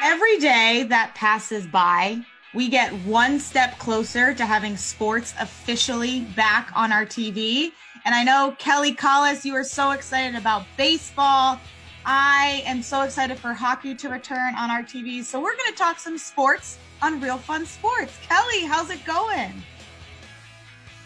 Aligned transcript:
Every 0.00 0.38
day 0.38 0.84
that 0.88 1.14
passes 1.16 1.66
by, 1.66 2.20
we 2.54 2.68
get 2.68 2.92
one 3.04 3.40
step 3.40 3.78
closer 3.78 4.32
to 4.32 4.46
having 4.46 4.76
sports 4.76 5.34
officially 5.40 6.20
back 6.36 6.70
on 6.76 6.92
our 6.92 7.04
TV. 7.04 7.72
And 8.04 8.14
I 8.14 8.22
know 8.22 8.54
Kelly 8.58 8.92
Collis, 8.92 9.44
you 9.44 9.54
are 9.56 9.64
so 9.64 9.90
excited 9.90 10.36
about 10.36 10.66
baseball. 10.76 11.58
I 12.06 12.62
am 12.64 12.80
so 12.80 13.02
excited 13.02 13.38
for 13.38 13.52
hockey 13.52 13.92
to 13.96 14.08
return 14.08 14.54
on 14.54 14.70
our 14.70 14.82
TV. 14.82 15.24
So 15.24 15.40
we're 15.40 15.56
going 15.56 15.72
to 15.72 15.76
talk 15.76 15.98
some 15.98 16.16
sports 16.16 16.78
on 17.02 17.20
Real 17.20 17.38
Fun 17.38 17.66
Sports. 17.66 18.16
Kelly, 18.22 18.64
how's 18.64 18.90
it 18.90 19.04
going? 19.04 19.52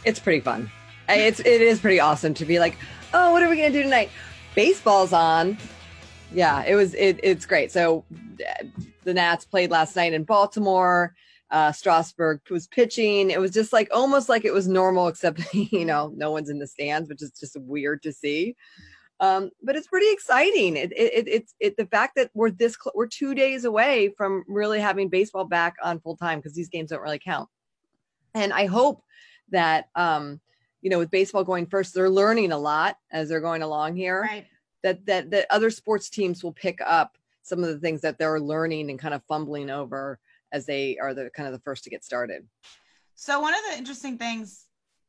It's 0.04 0.18
pretty 0.18 0.40
fun. 0.40 0.70
It's 1.08 1.40
it 1.40 1.62
is 1.62 1.80
pretty 1.80 1.98
awesome 1.98 2.34
to 2.34 2.44
be 2.44 2.58
like, 2.58 2.76
oh, 3.14 3.32
what 3.32 3.42
are 3.42 3.48
we 3.48 3.56
going 3.56 3.72
to 3.72 3.78
do 3.78 3.82
tonight? 3.82 4.10
Baseball's 4.54 5.14
on. 5.14 5.56
Yeah, 6.32 6.64
it 6.64 6.74
was 6.74 6.94
it, 6.94 7.20
it's 7.22 7.46
great. 7.46 7.72
So 7.72 8.04
the 9.04 9.14
Nats 9.14 9.44
played 9.44 9.70
last 9.70 9.96
night 9.96 10.12
in 10.12 10.24
Baltimore. 10.24 11.14
Uh, 11.50 11.70
Strasburg 11.70 12.40
was 12.50 12.66
pitching. 12.66 13.30
It 13.30 13.38
was 13.40 13.50
just 13.50 13.72
like 13.74 13.88
almost 13.92 14.28
like 14.28 14.44
it 14.46 14.54
was 14.54 14.66
normal, 14.66 15.08
except 15.08 15.42
you 15.54 15.84
know 15.84 16.12
no 16.16 16.30
one's 16.30 16.48
in 16.48 16.58
the 16.58 16.66
stands, 16.66 17.08
which 17.08 17.22
is 17.22 17.32
just 17.32 17.56
weird 17.60 18.02
to 18.02 18.12
see. 18.12 18.56
Um, 19.20 19.50
but 19.62 19.76
it's 19.76 19.86
pretty 19.86 20.10
exciting. 20.10 20.76
It, 20.76 20.92
it, 20.96 21.28
it's 21.28 21.54
it, 21.60 21.76
the 21.76 21.86
fact 21.86 22.16
that 22.16 22.30
we're 22.34 22.50
this 22.50 22.76
cl- 22.82 22.92
we're 22.96 23.06
two 23.06 23.36
days 23.36 23.64
away 23.64 24.12
from 24.16 24.42
really 24.48 24.80
having 24.80 25.08
baseball 25.08 25.44
back 25.44 25.76
on 25.82 26.00
full 26.00 26.16
time 26.16 26.40
because 26.40 26.54
these 26.54 26.68
games 26.68 26.90
don't 26.90 27.02
really 27.02 27.20
count. 27.20 27.48
And 28.34 28.52
I 28.52 28.66
hope 28.66 29.04
that 29.50 29.90
um, 29.94 30.40
you 30.80 30.90
know 30.90 30.98
with 30.98 31.10
baseball 31.10 31.44
going 31.44 31.66
first, 31.66 31.94
they're 31.94 32.10
learning 32.10 32.50
a 32.50 32.58
lot 32.58 32.96
as 33.12 33.28
they're 33.28 33.40
going 33.40 33.62
along 33.62 33.94
here. 33.94 34.22
Right. 34.22 34.46
That 34.82 35.06
that 35.06 35.30
that 35.30 35.46
other 35.50 35.70
sports 35.70 36.10
teams 36.10 36.42
will 36.42 36.52
pick 36.52 36.80
up 36.84 37.16
some 37.42 37.62
of 37.62 37.68
the 37.68 37.78
things 37.78 38.00
that 38.02 38.18
they're 38.18 38.40
learning 38.40 38.90
and 38.90 38.98
kind 38.98 39.14
of 39.14 39.22
fumbling 39.28 39.70
over 39.70 40.18
as 40.52 40.66
they 40.66 40.98
are 40.98 41.14
the 41.14 41.30
kind 41.30 41.46
of 41.46 41.52
the 41.52 41.60
first 41.60 41.84
to 41.84 41.90
get 41.90 42.04
started. 42.04 42.46
So 43.14 43.40
one 43.40 43.54
of 43.54 43.60
the 43.70 43.78
interesting 43.78 44.18
things 44.18 44.66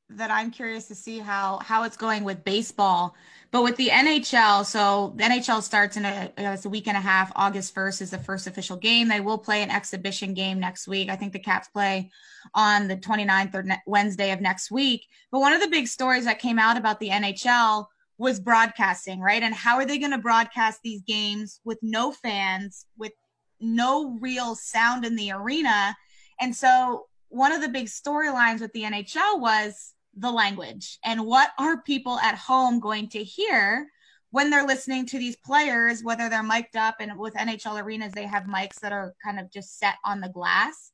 that 0.09 0.31
I'm 0.31 0.51
curious 0.51 0.87
to 0.89 0.95
see 0.95 1.19
how 1.19 1.59
how 1.63 1.83
it's 1.83 1.97
going 1.97 2.23
with 2.23 2.43
baseball, 2.43 3.15
but 3.51 3.63
with 3.63 3.75
the 3.77 3.89
NHL. 3.89 4.65
So 4.65 5.13
the 5.15 5.23
NHL 5.23 5.61
starts 5.61 5.97
in 5.97 6.05
a, 6.05 6.31
it's 6.37 6.65
a 6.65 6.69
week 6.69 6.87
and 6.87 6.97
a 6.97 7.01
half. 7.01 7.31
August 7.35 7.73
1st 7.73 8.01
is 8.01 8.11
the 8.11 8.17
first 8.17 8.47
official 8.47 8.77
game. 8.77 9.07
They 9.07 9.21
will 9.21 9.37
play 9.37 9.63
an 9.63 9.71
exhibition 9.71 10.33
game 10.33 10.59
next 10.59 10.87
week. 10.87 11.09
I 11.09 11.15
think 11.15 11.33
the 11.33 11.39
Caps 11.39 11.67
play 11.69 12.11
on 12.53 12.87
the 12.87 12.97
29th 12.97 13.55
or 13.55 13.63
ne- 13.63 13.81
Wednesday 13.87 14.31
of 14.31 14.41
next 14.41 14.69
week. 14.69 15.07
But 15.31 15.39
one 15.39 15.53
of 15.53 15.61
the 15.61 15.67
big 15.67 15.87
stories 15.87 16.25
that 16.25 16.39
came 16.39 16.59
out 16.59 16.77
about 16.77 16.99
the 16.99 17.09
NHL 17.09 17.87
was 18.17 18.39
broadcasting, 18.39 19.19
right? 19.19 19.43
And 19.43 19.53
how 19.53 19.75
are 19.77 19.85
they 19.85 19.97
going 19.97 20.11
to 20.11 20.17
broadcast 20.17 20.79
these 20.83 21.01
games 21.01 21.59
with 21.63 21.79
no 21.81 22.11
fans, 22.11 22.85
with 22.97 23.13
no 23.59 24.17
real 24.19 24.55
sound 24.55 25.05
in 25.05 25.15
the 25.15 25.31
arena? 25.31 25.95
And 26.39 26.55
so 26.55 27.05
one 27.29 27.51
of 27.51 27.61
the 27.61 27.69
big 27.69 27.87
storylines 27.87 28.61
with 28.61 28.71
the 28.73 28.83
NHL 28.83 29.39
was 29.39 29.93
the 30.15 30.31
language 30.31 30.99
and 31.03 31.25
what 31.25 31.51
are 31.57 31.81
people 31.81 32.19
at 32.19 32.35
home 32.35 32.79
going 32.79 33.09
to 33.09 33.23
hear 33.23 33.87
when 34.33 34.49
they're 34.49 34.65
listening 34.65 35.05
to 35.05 35.19
these 35.19 35.35
players, 35.35 36.03
whether 36.03 36.27
they're 36.27 36.41
mic'd 36.41 36.75
up 36.75 36.95
and 36.99 37.17
with 37.19 37.35
NHL 37.35 37.79
arenas, 37.79 38.13
they 38.13 38.25
have 38.25 38.45
mics 38.45 38.79
that 38.79 38.91
are 38.91 39.13
kind 39.23 39.39
of 39.39 39.51
just 39.51 39.77
set 39.77 39.95
on 40.03 40.21
the 40.21 40.29
glass. 40.29 40.92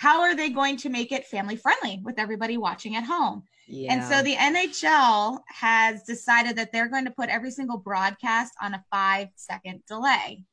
How 0.00 0.22
are 0.22 0.34
they 0.34 0.48
going 0.48 0.78
to 0.78 0.88
make 0.88 1.12
it 1.12 1.26
family 1.26 1.56
friendly 1.56 2.00
with 2.02 2.18
everybody 2.18 2.56
watching 2.56 2.96
at 2.96 3.04
home? 3.04 3.42
Yeah. 3.68 3.92
And 3.92 4.02
so 4.02 4.22
the 4.22 4.34
NHL 4.34 5.40
has 5.48 6.04
decided 6.04 6.56
that 6.56 6.72
they're 6.72 6.88
going 6.88 7.04
to 7.04 7.10
put 7.10 7.28
every 7.28 7.50
single 7.50 7.76
broadcast 7.76 8.54
on 8.62 8.72
a 8.72 8.82
five 8.90 9.28
second 9.36 9.82
delay. 9.86 10.46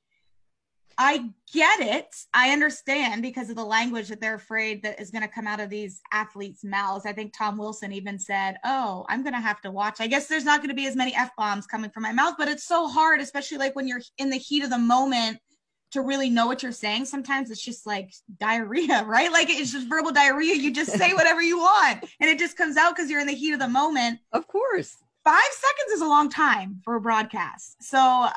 I 0.97 1.29
get 1.53 1.79
it. 1.79 2.13
I 2.33 2.49
understand 2.49 3.21
because 3.21 3.49
of 3.49 3.55
the 3.55 3.63
language 3.63 4.09
that 4.09 4.19
they're 4.19 4.35
afraid 4.35 4.83
that 4.83 4.99
is 4.99 5.11
going 5.11 5.21
to 5.21 5.29
come 5.29 5.47
out 5.47 5.61
of 5.61 5.69
these 5.69 6.01
athletes' 6.11 6.65
mouths. 6.65 7.05
I 7.05 7.13
think 7.13 7.31
Tom 7.33 7.57
Wilson 7.57 7.93
even 7.93 8.19
said, 8.19 8.57
Oh, 8.65 9.05
I'm 9.07 9.23
going 9.23 9.35
to 9.35 9.39
have 9.39 9.61
to 9.61 9.71
watch. 9.71 10.01
I 10.01 10.07
guess 10.07 10.27
there's 10.27 10.43
not 10.43 10.59
going 10.59 10.71
to 10.71 10.75
be 10.75 10.87
as 10.87 10.95
many 10.97 11.15
F 11.15 11.29
bombs 11.37 11.67
coming 11.67 11.89
from 11.89 12.03
my 12.03 12.11
mouth, 12.11 12.33
but 12.37 12.49
it's 12.49 12.67
so 12.67 12.89
hard, 12.89 13.21
especially 13.21 13.59
like 13.59 13.77
when 13.77 13.87
you're 13.87 14.01
in 14.17 14.29
the 14.29 14.35
heat 14.35 14.65
of 14.65 14.71
the 14.71 14.77
moment 14.77 15.39
to 15.91 16.01
really 16.01 16.29
know 16.29 16.47
what 16.47 16.61
you're 16.63 16.71
saying. 16.71 17.05
Sometimes 17.05 17.49
it's 17.49 17.61
just 17.61 17.85
like 17.85 18.13
diarrhea, 18.39 19.03
right? 19.07 19.31
Like 19.31 19.49
it's 19.49 19.71
just 19.71 19.87
verbal 19.87 20.11
diarrhea. 20.11 20.55
You 20.55 20.73
just 20.73 20.91
say 20.91 21.13
whatever 21.15 21.41
you 21.41 21.59
want 21.59 22.03
and 22.19 22.29
it 22.29 22.39
just 22.39 22.57
comes 22.57 22.77
out 22.77 22.95
because 22.95 23.09
you're 23.09 23.21
in 23.21 23.27
the 23.27 23.33
heat 23.33 23.53
of 23.53 23.59
the 23.59 23.67
moment. 23.67 24.19
Of 24.33 24.47
course. 24.47 24.97
Five 25.23 25.43
seconds 25.51 25.93
is 25.95 26.01
a 26.01 26.07
long 26.07 26.29
time 26.29 26.81
for 26.85 26.95
a 26.95 27.01
broadcast. 27.01 27.83
So 27.83 27.97
uh, 27.99 28.31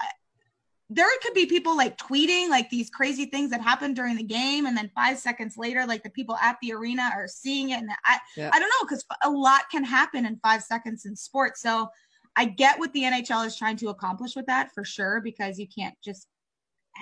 there 0.93 1.07
could 1.23 1.35
be 1.35 1.47
people 1.47 1.77
like 1.77 1.97
tweeting 1.97 2.49
like 2.49 2.69
these 2.69 2.91
crazy 2.91 3.25
things 3.27 3.51
that 3.51 3.61
happened 3.61 3.95
during 3.95 4.17
the 4.17 4.25
game 4.25 4.67
and 4.67 4.77
then 4.77 4.91
five 4.95 5.19
seconds 5.19 5.57
later 5.57 5.87
like 5.87 6.03
the 6.03 6.11
people 6.11 6.37
at 6.43 6.57
the 6.61 6.73
arena 6.73 7.11
are 7.15 7.29
seeing 7.29 7.71
it 7.71 7.79
and 7.79 7.91
i 8.05 8.19
Yeah. 8.37 8.51
i 8.53 8.59
don't 8.59 8.69
know 8.69 8.83
because 8.89 9.05
a 9.23 9.31
lot 9.31 9.71
can 9.71 9.85
happen 9.85 10.27
in 10.27 10.41
five 10.43 10.65
seconds 10.65 11.07
in 11.07 11.15
sports 11.15 11.63
so 11.63 11.89
i 12.35 12.45
get 12.45 12.77
what 12.81 12.93
the 12.93 13.03
nhl 13.05 13.47
is 13.47 13.55
trying 13.57 13.77
to 13.77 13.89
accomplish 13.91 14.35
with 14.35 14.47
that 14.47 14.73
for 14.75 14.83
sure 14.85 15.21
because 15.21 15.61
you 15.61 15.69
can't 15.69 15.95
just 16.03 16.27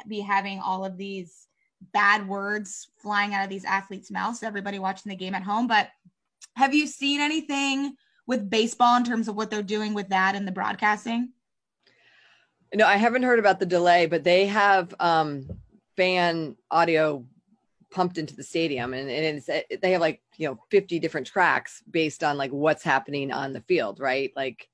be 0.06 0.20
having 0.20 0.60
all 0.60 0.84
of 0.84 0.96
these 0.96 1.46
bad 1.92 2.26
words 2.28 2.88
flying 2.98 3.34
out 3.34 3.44
of 3.44 3.50
these 3.50 3.64
athletes 3.64 4.10
mouths 4.10 4.42
everybody 4.42 4.78
watching 4.78 5.10
the 5.10 5.16
game 5.16 5.34
at 5.34 5.42
home 5.42 5.66
but 5.66 5.88
have 6.56 6.74
you 6.74 6.86
seen 6.86 7.20
anything 7.20 7.94
with 8.26 8.50
baseball 8.50 8.96
in 8.96 9.04
terms 9.04 9.28
of 9.28 9.36
what 9.36 9.50
they're 9.50 9.62
doing 9.62 9.94
with 9.94 10.08
that 10.08 10.34
and 10.34 10.46
the 10.46 10.52
broadcasting 10.52 11.32
No, 12.74 12.86
I 12.86 12.96
haven't 12.96 13.22
heard 13.22 13.38
about 13.38 13.60
the 13.60 13.66
delay, 13.66 14.06
but 14.06 14.24
they 14.24 14.46
have 14.46 14.94
um, 15.00 15.48
fan 15.96 16.56
audio 16.70 17.24
pumped 17.90 18.18
into 18.18 18.36
the 18.36 18.42
stadium, 18.42 18.92
and, 18.92 19.08
and 19.08 19.38
it's 19.38 19.46
they 19.80 19.92
have 19.92 20.02
like 20.02 20.20
you 20.36 20.48
know 20.48 20.58
fifty 20.70 20.98
different 20.98 21.26
tracks 21.26 21.82
based 21.90 22.22
on 22.22 22.36
like 22.36 22.50
what's 22.50 22.82
happening 22.82 23.32
on 23.32 23.52
the 23.52 23.62
field, 23.62 24.00
right? 24.00 24.32
Like 24.36 24.68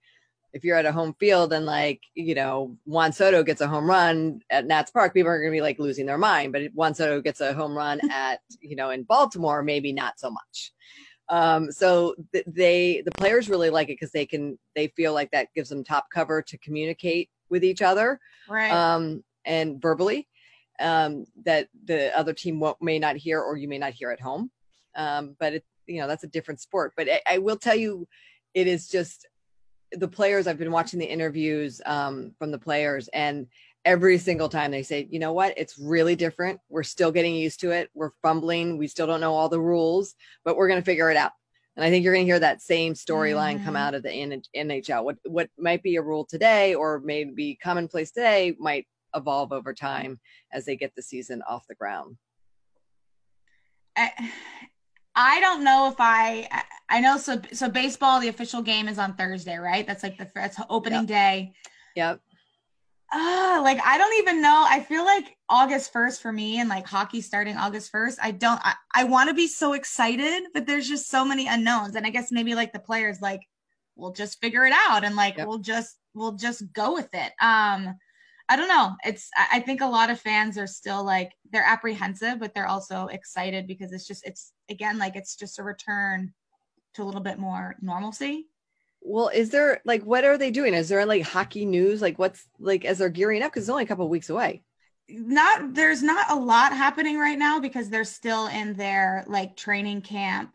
if 0.54 0.64
you're 0.64 0.76
at 0.76 0.86
a 0.86 0.92
home 0.92 1.14
field 1.18 1.52
and 1.52 1.66
like 1.66 2.00
you 2.14 2.34
know 2.34 2.76
Juan 2.86 3.12
Soto 3.12 3.42
gets 3.42 3.60
a 3.60 3.66
home 3.66 3.86
run 3.86 4.40
at 4.50 4.66
Nats 4.66 4.90
Park, 4.90 5.12
people 5.12 5.30
are 5.30 5.38
going 5.38 5.52
to 5.52 5.56
be 5.56 5.60
like 5.60 5.78
losing 5.78 6.06
their 6.06 6.18
mind. 6.18 6.52
But 6.52 6.62
if 6.62 6.72
Juan 6.72 6.94
Soto 6.94 7.20
gets 7.20 7.40
a 7.40 7.52
home 7.52 7.76
run 7.76 8.00
at 8.10 8.40
you 8.60 8.76
know 8.76 8.90
in 8.90 9.02
Baltimore, 9.02 9.62
maybe 9.62 9.92
not 9.92 10.18
so 10.18 10.30
much. 10.30 10.72
Um, 11.28 11.72
so 11.72 12.14
th- 12.32 12.44
they 12.46 13.02
the 13.04 13.12
players 13.12 13.48
really 13.50 13.70
like 13.70 13.88
it 13.88 13.98
because 13.98 14.12
they 14.12 14.26
can 14.26 14.58
they 14.74 14.88
feel 14.88 15.12
like 15.12 15.30
that 15.32 15.48
gives 15.54 15.68
them 15.68 15.82
top 15.84 16.06
cover 16.12 16.40
to 16.42 16.58
communicate 16.58 17.30
with 17.50 17.64
each 17.64 17.82
other 17.82 18.20
right 18.48 18.72
um, 18.72 19.22
and 19.44 19.80
verbally 19.80 20.28
um, 20.80 21.26
that 21.44 21.68
the 21.84 22.16
other 22.18 22.32
team 22.32 22.60
won't, 22.60 22.80
may 22.82 22.98
not 22.98 23.16
hear 23.16 23.40
or 23.40 23.56
you 23.56 23.68
may 23.68 23.78
not 23.78 23.92
hear 23.92 24.10
at 24.10 24.20
home. 24.20 24.50
Um, 24.96 25.36
but 25.38 25.54
it, 25.54 25.64
you 25.86 26.00
know, 26.00 26.06
that's 26.06 26.24
a 26.24 26.28
different 26.28 26.60
sport. 26.60 26.92
But 26.96 27.08
I, 27.08 27.20
I 27.28 27.38
will 27.38 27.56
tell 27.56 27.74
you, 27.74 28.06
it 28.54 28.66
is 28.66 28.88
just 28.88 29.26
the 29.96 30.08
players. 30.08 30.46
I've 30.46 30.58
been 30.58 30.70
watching 30.72 30.98
the 30.98 31.06
interviews 31.06 31.80
um, 31.86 32.32
from 32.38 32.50
the 32.50 32.58
players, 32.58 33.08
and 33.08 33.46
every 33.84 34.18
single 34.18 34.48
time 34.48 34.70
they 34.70 34.82
say, 34.82 35.06
you 35.10 35.18
know 35.18 35.32
what, 35.32 35.54
it's 35.56 35.78
really 35.78 36.16
different. 36.16 36.58
We're 36.68 36.82
still 36.82 37.12
getting 37.12 37.34
used 37.34 37.60
to 37.60 37.70
it. 37.70 37.90
We're 37.94 38.12
fumbling. 38.22 38.78
We 38.78 38.86
still 38.88 39.06
don't 39.06 39.20
know 39.20 39.34
all 39.34 39.48
the 39.48 39.60
rules, 39.60 40.14
but 40.44 40.56
we're 40.56 40.68
going 40.68 40.80
to 40.80 40.84
figure 40.84 41.10
it 41.10 41.16
out. 41.16 41.32
And 41.76 41.84
I 41.84 41.90
think 41.90 42.04
you're 42.04 42.14
going 42.14 42.24
to 42.24 42.30
hear 42.30 42.38
that 42.38 42.62
same 42.62 42.94
storyline 42.94 43.62
come 43.64 43.74
Mhm. 43.74 43.78
out 43.80 43.94
of 43.94 44.02
the 44.04 44.44
NHL. 44.56 45.04
What 45.04 45.16
what 45.24 45.50
might 45.58 45.82
be 45.82 45.96
a 45.96 46.02
rule 46.02 46.24
today 46.24 46.74
or 46.74 47.00
maybe 47.00 47.56
commonplace 47.56 48.10
today 48.12 48.54
might 48.58 48.86
evolve 49.14 49.52
over 49.52 49.74
time 49.74 50.20
as 50.52 50.64
they 50.64 50.76
get 50.76 50.94
the 50.94 51.02
season 51.02 51.42
off 51.48 51.66
the 51.68 51.74
ground. 51.74 52.16
I, 53.96 54.10
I 55.16 55.40
don't 55.40 55.64
know 55.64 55.88
if 55.88 55.96
I 55.98 56.48
I 56.88 57.00
know 57.00 57.16
so 57.18 57.40
so 57.52 57.68
baseball 57.68 58.20
the 58.20 58.28
official 58.28 58.62
game 58.62 58.88
is 58.88 58.98
on 58.98 59.14
Thursday, 59.14 59.56
right? 59.56 59.86
That's 59.86 60.02
like 60.02 60.18
the 60.18 60.30
that's 60.34 60.58
opening 60.68 61.00
Yep. 61.00 61.08
day. 61.08 61.54
Yep. 61.96 62.20
Ah, 63.12 63.60
like 63.62 63.78
I 63.84 63.96
don't 63.96 64.14
even 64.18 64.42
know. 64.42 64.64
I 64.68 64.80
feel 64.80 65.04
like 65.04 65.36
August 65.48 65.92
1st 65.92 66.20
for 66.20 66.32
me 66.32 66.58
and 66.58 66.68
like 66.68 66.86
hockey 66.86 67.20
starting 67.20 67.56
August 67.56 67.92
1st. 67.92 68.16
I 68.20 68.32
don't 68.32 68.60
I, 68.64 68.74
I 68.94 69.04
want 69.04 69.28
to 69.28 69.34
be 69.34 69.46
so 69.46 69.72
excited, 69.74 70.44
but 70.52 70.66
there's 70.66 70.88
just 70.88 71.08
so 71.08 71.24
many 71.24 71.46
unknowns. 71.46 71.94
And 71.94 72.06
I 72.06 72.10
guess 72.10 72.32
maybe 72.32 72.54
like 72.54 72.72
the 72.72 72.80
players 72.80 73.20
like 73.20 73.42
we'll 73.94 74.12
just 74.12 74.40
figure 74.40 74.66
it 74.66 74.72
out 74.88 75.04
and 75.04 75.14
like 75.14 75.38
Yep. 75.38 75.46
we'll 75.46 75.58
just 75.58 75.96
we'll 76.14 76.32
just 76.32 76.72
go 76.72 76.92
with 76.94 77.08
it. 77.12 77.32
Um 77.40 77.94
I 78.48 78.56
don't 78.56 78.68
know. 78.68 78.94
It's 79.04 79.30
I 79.52 79.60
think 79.60 79.80
a 79.80 79.86
lot 79.86 80.10
of 80.10 80.20
fans 80.20 80.58
are 80.58 80.66
still 80.66 81.02
like 81.04 81.32
they're 81.50 81.64
apprehensive, 81.66 82.38
but 82.38 82.54
they're 82.54 82.66
also 82.66 83.06
excited 83.06 83.66
because 83.66 83.92
it's 83.92 84.06
just 84.06 84.26
it's 84.26 84.52
again 84.68 84.98
like 84.98 85.16
it's 85.16 85.36
just 85.36 85.58
a 85.58 85.62
return 85.62 86.32
to 86.94 87.02
a 87.02 87.04
little 87.04 87.22
bit 87.22 87.38
more 87.38 87.76
normalcy. 87.80 88.48
Well, 89.00 89.28
is 89.28 89.50
there 89.50 89.80
like 89.84 90.02
what 90.04 90.24
are 90.24 90.38
they 90.38 90.50
doing? 90.50 90.74
Is 90.74 90.88
there 90.88 91.04
like 91.06 91.22
hockey 91.22 91.64
news? 91.64 92.02
Like 92.02 92.18
what's 92.18 92.46
like 92.58 92.84
as 92.84 92.98
they're 92.98 93.08
gearing 93.08 93.42
up 93.42 93.52
because 93.52 93.64
it's 93.64 93.70
only 93.70 93.84
a 93.84 93.86
couple 93.86 94.04
of 94.04 94.10
weeks 94.10 94.30
away. 94.30 94.62
not 95.08 95.74
there's 95.74 96.02
not 96.02 96.30
a 96.30 96.34
lot 96.34 96.72
happening 96.72 97.18
right 97.18 97.38
now 97.38 97.60
because 97.60 97.90
they're 97.90 98.04
still 98.04 98.46
in 98.48 98.74
their 98.74 99.24
like 99.28 99.56
training 99.56 100.02
camp 100.02 100.54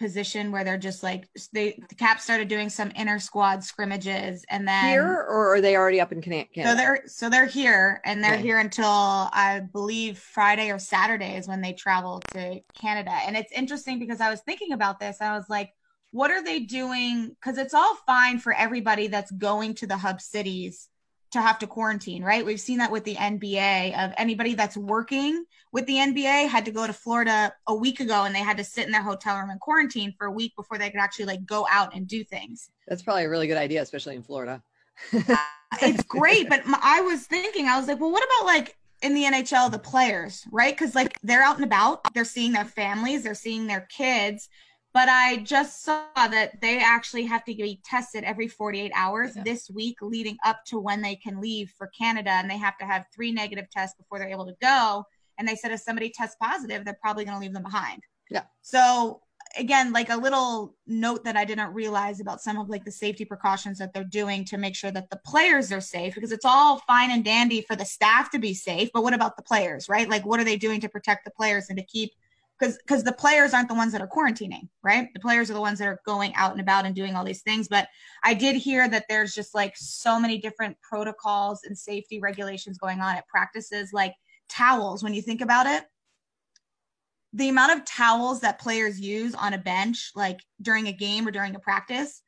position 0.00 0.50
where 0.50 0.64
they're 0.64 0.76
just 0.76 1.02
like 1.02 1.28
they 1.52 1.80
the 1.88 1.94
cap 1.94 2.20
started 2.20 2.48
doing 2.48 2.68
some 2.68 2.90
inner 2.96 3.18
squad 3.18 3.62
scrimmages 3.62 4.44
and 4.50 4.66
then 4.66 4.90
here 4.90 5.04
or 5.04 5.54
are 5.54 5.60
they 5.60 5.76
already 5.76 6.00
up 6.00 6.10
in 6.10 6.20
Canada? 6.20 6.48
So 6.62 6.74
they're 6.74 7.02
so 7.06 7.30
they're 7.30 7.46
here 7.46 8.00
and 8.04 8.22
they're 8.22 8.34
okay. 8.34 8.42
here 8.42 8.58
until 8.58 8.84
I 8.86 9.62
believe 9.72 10.18
Friday 10.18 10.70
or 10.70 10.78
Saturday 10.78 11.36
is 11.36 11.46
when 11.46 11.60
they 11.60 11.72
travel 11.72 12.20
to 12.32 12.60
Canada. 12.74 13.12
And 13.12 13.36
it's 13.36 13.52
interesting 13.52 13.98
because 13.98 14.20
I 14.20 14.30
was 14.30 14.40
thinking 14.40 14.72
about 14.72 14.98
this. 14.98 15.18
I 15.20 15.36
was 15.36 15.44
like, 15.48 15.70
what 16.10 16.30
are 16.30 16.42
they 16.42 16.60
doing? 16.60 17.28
Because 17.28 17.58
it's 17.58 17.74
all 17.74 17.96
fine 18.06 18.38
for 18.38 18.52
everybody 18.52 19.06
that's 19.06 19.30
going 19.30 19.74
to 19.74 19.86
the 19.86 19.96
hub 19.96 20.20
cities 20.20 20.88
to 21.34 21.42
have 21.42 21.58
to 21.58 21.66
quarantine, 21.66 22.22
right? 22.22 22.44
We've 22.44 22.60
seen 22.60 22.78
that 22.78 22.90
with 22.90 23.04
the 23.04 23.16
NBA 23.16 23.98
of 23.98 24.14
anybody 24.16 24.54
that's 24.54 24.76
working 24.76 25.44
with 25.72 25.86
the 25.86 25.94
NBA 25.96 26.48
had 26.48 26.64
to 26.64 26.70
go 26.70 26.86
to 26.86 26.92
Florida 26.92 27.52
a 27.66 27.74
week 27.74 27.98
ago 27.98 28.24
and 28.24 28.34
they 28.34 28.40
had 28.40 28.56
to 28.56 28.64
sit 28.64 28.86
in 28.86 28.92
their 28.92 29.02
hotel 29.02 29.36
room 29.38 29.50
and 29.50 29.60
quarantine 29.60 30.14
for 30.16 30.28
a 30.28 30.30
week 30.30 30.54
before 30.56 30.78
they 30.78 30.90
could 30.90 31.00
actually 31.00 31.24
like 31.24 31.44
go 31.44 31.66
out 31.70 31.94
and 31.94 32.06
do 32.06 32.22
things. 32.22 32.70
That's 32.86 33.02
probably 33.02 33.24
a 33.24 33.28
really 33.28 33.48
good 33.48 33.56
idea, 33.56 33.82
especially 33.82 34.14
in 34.14 34.22
Florida. 34.22 34.62
it's 35.12 36.04
great, 36.04 36.48
but 36.48 36.62
I 36.66 37.00
was 37.00 37.26
thinking, 37.26 37.66
I 37.66 37.78
was 37.78 37.88
like, 37.88 38.00
well, 38.00 38.12
what 38.12 38.24
about 38.24 38.46
like 38.46 38.76
in 39.02 39.14
the 39.14 39.24
NHL, 39.24 39.72
the 39.72 39.78
players, 39.80 40.46
right? 40.52 40.72
Because 40.72 40.94
like 40.94 41.18
they're 41.24 41.42
out 41.42 41.56
and 41.56 41.64
about, 41.64 42.14
they're 42.14 42.24
seeing 42.24 42.52
their 42.52 42.64
families, 42.64 43.24
they're 43.24 43.34
seeing 43.34 43.66
their 43.66 43.88
kids 43.90 44.48
but 44.94 45.08
I 45.08 45.38
just 45.38 45.82
saw 45.82 46.04
that 46.14 46.60
they 46.60 46.78
actually 46.78 47.24
have 47.24 47.44
to 47.46 47.54
be 47.54 47.80
tested 47.84 48.22
every 48.22 48.46
48 48.46 48.92
hours 48.94 49.32
yeah. 49.34 49.42
this 49.42 49.68
week 49.68 49.96
leading 50.00 50.36
up 50.46 50.64
to 50.66 50.78
when 50.78 51.02
they 51.02 51.16
can 51.16 51.40
leave 51.40 51.74
for 51.76 51.88
Canada. 51.88 52.30
And 52.30 52.48
they 52.48 52.56
have 52.56 52.78
to 52.78 52.84
have 52.84 53.04
three 53.12 53.32
negative 53.32 53.66
tests 53.70 53.96
before 53.98 54.20
they're 54.20 54.28
able 54.28 54.46
to 54.46 54.54
go. 54.62 55.04
And 55.36 55.48
they 55.48 55.56
said 55.56 55.72
if 55.72 55.80
somebody 55.80 56.10
tests 56.10 56.36
positive, 56.40 56.84
they're 56.84 56.96
probably 57.02 57.24
going 57.24 57.36
to 57.36 57.40
leave 57.40 57.52
them 57.52 57.64
behind. 57.64 58.02
Yeah. 58.30 58.44
So 58.62 59.20
again, 59.58 59.92
like 59.92 60.10
a 60.10 60.16
little 60.16 60.76
note 60.86 61.24
that 61.24 61.36
I 61.36 61.44
didn't 61.44 61.74
realize 61.74 62.20
about 62.20 62.40
some 62.40 62.56
of 62.56 62.68
like 62.68 62.84
the 62.84 62.92
safety 62.92 63.24
precautions 63.24 63.78
that 63.78 63.92
they're 63.92 64.04
doing 64.04 64.44
to 64.44 64.58
make 64.58 64.76
sure 64.76 64.92
that 64.92 65.10
the 65.10 65.20
players 65.26 65.72
are 65.72 65.80
safe 65.80 66.14
because 66.14 66.30
it's 66.30 66.44
all 66.44 66.78
fine 66.86 67.10
and 67.10 67.24
dandy 67.24 67.62
for 67.62 67.74
the 67.74 67.84
staff 67.84 68.30
to 68.30 68.38
be 68.38 68.54
safe. 68.54 68.90
But 68.94 69.02
what 69.02 69.12
about 69.12 69.36
the 69.36 69.42
players, 69.42 69.88
right? 69.88 70.08
Like 70.08 70.24
what 70.24 70.38
are 70.38 70.44
they 70.44 70.56
doing 70.56 70.80
to 70.82 70.88
protect 70.88 71.24
the 71.24 71.32
players 71.32 71.66
and 71.68 71.78
to 71.78 71.84
keep 71.84 72.12
because 72.58 72.78
because 72.78 73.02
the 73.02 73.12
players 73.12 73.52
aren't 73.52 73.68
the 73.68 73.74
ones 73.74 73.92
that 73.92 74.00
are 74.00 74.08
quarantining 74.08 74.68
right? 74.82 75.08
The 75.12 75.20
players 75.20 75.50
are 75.50 75.54
the 75.54 75.60
ones 75.60 75.78
that 75.78 75.88
are 75.88 76.00
going 76.06 76.34
out 76.34 76.52
and 76.52 76.60
about 76.60 76.86
and 76.86 76.94
doing 76.94 77.14
all 77.14 77.24
these 77.24 77.42
things 77.42 77.68
but 77.68 77.88
i 78.22 78.34
did 78.34 78.56
hear 78.56 78.88
that 78.88 79.06
there's 79.08 79.34
just 79.34 79.54
like 79.54 79.74
so 79.76 80.20
many 80.20 80.38
different 80.38 80.76
protocols 80.80 81.62
and 81.64 81.76
safety 81.76 82.20
regulations 82.20 82.78
going 82.78 83.00
on 83.00 83.16
at 83.16 83.26
practices 83.28 83.92
like 83.92 84.14
towels 84.48 85.02
when 85.02 85.14
you 85.14 85.22
think 85.22 85.40
about 85.40 85.66
it. 85.66 85.84
The 87.32 87.48
amount 87.48 87.72
of 87.72 87.84
towels 87.84 88.40
that 88.40 88.60
players 88.60 89.00
use 89.00 89.34
on 89.34 89.54
a 89.54 89.58
bench 89.58 90.12
like 90.14 90.40
during 90.62 90.86
a 90.86 90.92
game 90.92 91.26
or 91.26 91.32
during 91.32 91.54
a 91.54 91.58
practice 91.58 92.22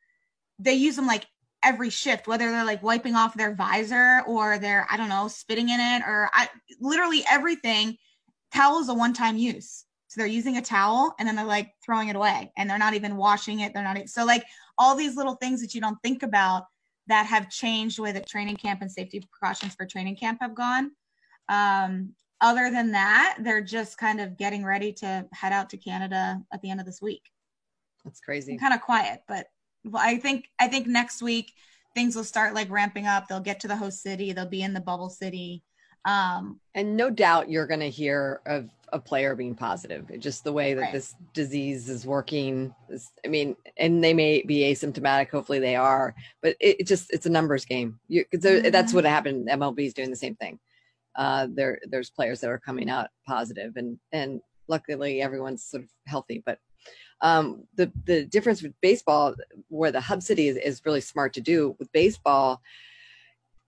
they 0.58 0.74
use 0.74 0.96
them 0.96 1.06
like 1.06 1.26
every 1.62 1.90
shift 1.90 2.26
whether 2.26 2.50
they're 2.50 2.64
like 2.64 2.82
wiping 2.82 3.14
off 3.14 3.36
their 3.36 3.54
visor 3.54 4.22
or 4.26 4.58
they're 4.58 4.86
i 4.90 4.96
don't 4.96 5.08
know 5.08 5.28
spitting 5.28 5.68
in 5.68 5.78
it 5.78 6.02
or 6.02 6.28
I, 6.32 6.48
literally 6.80 7.24
everything 7.30 7.96
towel 8.52 8.80
is 8.80 8.88
a 8.88 8.94
one-time 8.94 9.36
use 9.36 9.84
so 10.16 10.22
they're 10.22 10.30
using 10.30 10.56
a 10.56 10.62
towel 10.62 11.14
and 11.18 11.28
then 11.28 11.36
they're 11.36 11.44
like 11.44 11.74
throwing 11.84 12.08
it 12.08 12.16
away 12.16 12.50
and 12.56 12.70
they're 12.70 12.78
not 12.78 12.94
even 12.94 13.18
washing 13.18 13.60
it. 13.60 13.74
They're 13.74 13.82
not, 13.82 14.08
so 14.08 14.24
like 14.24 14.46
all 14.78 14.96
these 14.96 15.14
little 15.14 15.34
things 15.34 15.60
that 15.60 15.74
you 15.74 15.80
don't 15.82 16.00
think 16.02 16.22
about 16.22 16.64
that 17.06 17.26
have 17.26 17.50
changed 17.50 17.98
the 17.98 18.02
way 18.02 18.12
that 18.12 18.26
training 18.26 18.56
camp 18.56 18.80
and 18.80 18.90
safety 18.90 19.20
precautions 19.20 19.74
for 19.74 19.84
training 19.84 20.16
camp 20.16 20.38
have 20.40 20.54
gone. 20.54 20.92
Um, 21.50 22.14
other 22.40 22.70
than 22.70 22.92
that, 22.92 23.36
they're 23.42 23.62
just 23.62 23.98
kind 23.98 24.22
of 24.22 24.38
getting 24.38 24.64
ready 24.64 24.90
to 24.94 25.26
head 25.34 25.52
out 25.52 25.68
to 25.70 25.76
Canada 25.76 26.40
at 26.50 26.62
the 26.62 26.70
end 26.70 26.80
of 26.80 26.86
this 26.86 27.02
week. 27.02 27.22
That's 28.02 28.20
crazy. 28.20 28.56
Kind 28.56 28.72
of 28.72 28.80
quiet, 28.80 29.20
but 29.28 29.48
I 29.94 30.16
think 30.16 30.48
I 30.58 30.68
think 30.68 30.86
next 30.86 31.22
week 31.22 31.52
things 31.94 32.16
will 32.16 32.24
start 32.24 32.54
like 32.54 32.70
ramping 32.70 33.06
up. 33.06 33.28
They'll 33.28 33.40
get 33.40 33.60
to 33.60 33.68
the 33.68 33.76
host 33.76 34.02
city. 34.02 34.32
They'll 34.32 34.46
be 34.46 34.62
in 34.62 34.72
the 34.72 34.80
bubble 34.80 35.10
city. 35.10 35.62
Um, 36.06 36.60
and 36.74 36.96
no 36.96 37.10
doubt 37.10 37.50
you're 37.50 37.66
going 37.66 37.80
to 37.80 37.90
hear 37.90 38.40
of 38.46 38.70
a 38.92 39.00
player 39.00 39.34
being 39.34 39.56
positive. 39.56 40.08
just 40.20 40.44
the 40.44 40.52
way 40.52 40.72
that 40.72 40.80
right. 40.80 40.92
this 40.92 41.16
disease 41.34 41.88
is 41.88 42.06
working. 42.06 42.72
Is, 42.88 43.10
I 43.24 43.28
mean, 43.28 43.56
and 43.76 44.02
they 44.02 44.14
may 44.14 44.42
be 44.42 44.60
asymptomatic. 44.60 45.30
Hopefully 45.30 45.58
they 45.58 45.74
are, 45.74 46.14
but 46.42 46.56
it, 46.60 46.80
it 46.80 46.86
just 46.86 47.12
it's 47.12 47.26
a 47.26 47.30
numbers 47.30 47.64
game. 47.64 47.98
You, 48.08 48.24
mm-hmm. 48.32 48.70
That's 48.70 48.94
what 48.94 49.04
happened. 49.04 49.48
MLB 49.48 49.86
is 49.86 49.94
doing 49.94 50.10
the 50.10 50.16
same 50.16 50.36
thing. 50.36 50.60
Uh, 51.16 51.48
there 51.50 51.80
there's 51.88 52.10
players 52.10 52.40
that 52.40 52.50
are 52.50 52.58
coming 52.58 52.88
out 52.88 53.08
positive, 53.26 53.72
and 53.76 53.98
and 54.12 54.40
luckily 54.68 55.20
everyone's 55.20 55.64
sort 55.64 55.82
of 55.82 55.90
healthy. 56.06 56.42
But 56.46 56.58
um, 57.20 57.64
the 57.74 57.90
the 58.04 58.24
difference 58.24 58.62
with 58.62 58.80
baseball, 58.80 59.34
where 59.68 59.92
the 59.92 60.00
hub 60.00 60.22
city 60.22 60.46
is, 60.46 60.56
is 60.56 60.82
really 60.84 61.00
smart 61.00 61.34
to 61.34 61.40
do 61.40 61.74
with 61.80 61.90
baseball, 61.92 62.60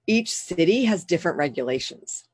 each 0.07 0.33
city 0.33 0.85
has 0.85 1.05
different 1.05 1.39
regulations. 1.39 2.28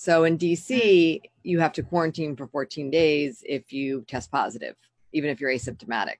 So 0.00 0.22
in 0.22 0.38
DC, 0.38 0.70
mm. 0.70 1.22
you 1.42 1.58
have 1.58 1.72
to 1.72 1.82
quarantine 1.82 2.36
for 2.36 2.46
14 2.46 2.88
days 2.88 3.42
if 3.44 3.72
you 3.72 4.04
test 4.06 4.30
positive, 4.30 4.76
even 5.12 5.28
if 5.28 5.40
you're 5.40 5.50
asymptomatic. 5.50 6.18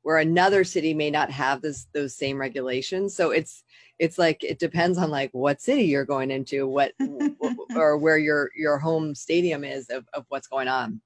Where 0.00 0.16
another 0.16 0.64
city 0.64 0.94
may 0.94 1.10
not 1.10 1.30
have 1.30 1.60
this 1.60 1.86
those 1.92 2.14
same 2.14 2.38
regulations. 2.38 3.14
So 3.14 3.30
it's 3.30 3.64
it's 3.98 4.16
like 4.16 4.42
it 4.42 4.58
depends 4.58 4.96
on 4.96 5.10
like 5.10 5.28
what 5.32 5.60
city 5.60 5.82
you're 5.82 6.06
going 6.06 6.30
into, 6.30 6.66
what 6.66 6.92
or 7.76 7.98
where 7.98 8.16
your 8.16 8.50
your 8.56 8.78
home 8.78 9.14
stadium 9.14 9.62
is 9.62 9.90
of, 9.90 10.08
of 10.14 10.24
what's 10.30 10.46
going 10.46 10.68
on. 10.68 11.02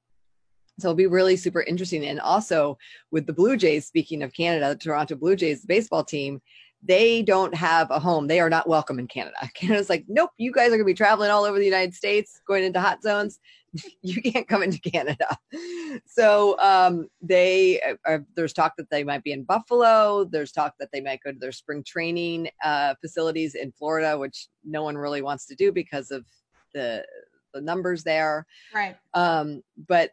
So 0.79 0.89
it'll 0.89 0.97
be 0.97 1.09
really 1.09 1.37
super 1.37 1.63
interesting. 1.63 2.05
And 2.05 2.21
also 2.21 2.79
with 3.11 3.27
the 3.27 3.33
Blue 3.33 3.57
Jays, 3.57 3.87
speaking 3.87 4.23
of 4.23 4.33
Canada, 4.33 4.69
the 4.69 4.77
Toronto 4.77 5.17
Blue 5.17 5.35
Jays 5.35 5.65
baseball 5.65 6.05
team, 6.05 6.41
they 6.83 7.23
don't 7.23 7.55
have 7.55 7.91
a 7.91 7.99
home. 7.99 8.27
They 8.27 8.41
are 8.41 8.51
not 8.51 8.69
welcome 8.69 8.99
in 8.99 9.07
Canada. 9.07 9.37
Canada's 9.55 9.89
like, 9.89 10.05
nope, 10.09 10.31
you 10.39 10.53
guys 10.53 10.69
are 10.69 10.71
going 10.71 10.81
to 10.81 10.85
be 10.85 10.95
traveling 10.95 11.31
all 11.31 11.45
over 11.45 11.59
the 11.59 11.65
United 11.65 11.95
States, 11.95 12.41
going 12.47 12.65
into 12.65 12.81
hot 12.81 13.03
zones. 13.03 13.39
you 14.03 14.21
can't 14.21 14.49
come 14.49 14.63
into 14.63 14.81
Canada. 14.81 15.37
So 16.07 16.59
um, 16.59 17.09
they 17.21 17.79
are, 18.07 18.15
uh, 18.15 18.19
there's 18.35 18.55
talk 18.55 18.73
that 18.79 18.89
they 18.91 19.05
might 19.05 19.23
be 19.23 19.33
in 19.33 19.45
Buffalo. 19.45 20.25
There's 20.25 20.51
talk 20.51 20.73
that 20.81 20.89
they 20.91 21.03
might 21.03 21.21
go 21.23 21.33
to 21.33 21.39
their 21.39 21.53
spring 21.53 21.85
training 21.87 22.49
uh, 22.65 22.95
facilities 23.03 23.55
in 23.55 23.73
Florida, 23.73 24.17
which 24.17 24.49
no 24.65 24.83
one 24.83 24.97
really 24.97 25.21
wants 25.21 25.45
to 25.47 25.55
do 25.55 25.71
because 25.71 26.11
of 26.11 26.25
the 26.73 27.05
the 27.53 27.61
numbers 27.61 28.05
there. 28.05 28.47
Right. 28.75 28.97
Um, 29.13 29.63
but 29.87 30.13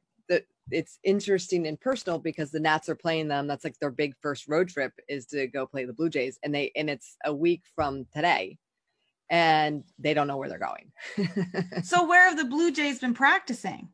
it's 0.72 1.00
interesting 1.04 1.68
and 1.68 1.80
personal 1.80 2.20
because 2.20 2.52
the 2.52 2.60
Nats 2.60 2.90
are 2.90 2.96
playing 2.96 3.28
them. 3.28 3.48
That's 3.48 3.64
like 3.64 3.78
their 3.80 3.92
big 3.92 4.16
first 4.22 4.48
road 4.48 4.70
trip 4.70 4.94
is 5.08 5.26
to 5.28 5.48
go 5.48 5.66
play 5.66 5.86
the 5.86 5.94
Blue 5.94 6.10
Jays, 6.10 6.40
and 6.44 6.54
they 6.54 6.72
and 6.76 6.90
it's 6.90 7.16
a 7.26 7.34
week 7.34 7.64
from 7.76 8.06
today, 8.14 8.58
and 9.30 9.84
they 9.98 10.14
don't 10.14 10.28
know 10.28 10.38
where 10.38 10.50
they're 10.50 10.60
going. 10.60 10.92
so 11.84 12.08
where 12.08 12.28
have 12.28 12.38
the 12.38 12.46
Blue 12.46 12.72
Jays 12.72 13.00
been 13.00 13.14
practicing? 13.14 13.90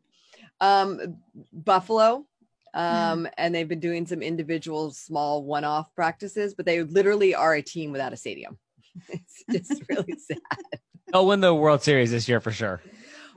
Um, 0.62 1.18
Buffalo. 1.51 2.25
Um, 2.74 3.24
mm. 3.24 3.32
and 3.38 3.55
they've 3.55 3.70
been 3.70 3.79
doing 3.79 4.05
some 4.05 4.22
individual 4.22 4.91
small 4.91 5.46
one-off 5.46 5.96
practices, 5.96 6.53
but 6.53 6.65
they 6.65 6.84
literally 6.84 7.34
are 7.34 7.53
a 7.53 7.62
team 7.62 7.94
without 7.94 8.12
a 8.12 8.17
stadium. 8.17 8.58
it's 9.08 9.46
just 9.50 9.82
really 9.88 10.17
sad. 10.27 10.39
They'll 11.08 11.25
win 11.25 11.39
the 11.39 11.55
World 11.55 11.84
Series 11.84 12.12
this 12.12 12.27
year 12.27 12.41
for 12.41 12.51
sure 12.51 12.82